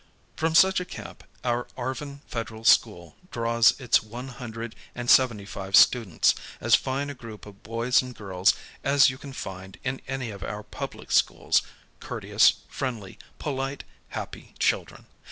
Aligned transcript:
From 0.35 0.55
such 0.55 0.79
a 0.79 0.83
camp 0.85 1.23
our 1.43 1.67
Arvin 1.77 2.21
Federal 2.25 2.63
School 2.63 3.15
draws 3.29 3.79
its 3.79 4.01
one 4.01 4.29
hundred 4.29 4.75
and 4.95 5.07
seventy 5.11 5.45
five 5.45 5.75
students, 5.75 6.33
as 6.59 6.73
fine 6.73 7.11
a 7.11 7.13
group 7.13 7.45
of 7.45 7.61
boys 7.61 8.01
and 8.01 8.15
girls 8.15 8.55
as 8.83 9.11
you 9.11 9.19
can 9.19 9.31
find 9.31 9.77
in 9.83 10.01
any 10.07 10.31
of 10.31 10.41
our 10.43 10.63
public 10.63 11.11
schools, 11.11 11.61
courteous, 11.99 12.63
friendly, 12.67 13.19
polite, 13.37 13.83
happ> 14.09 14.35
children. 14.57 15.05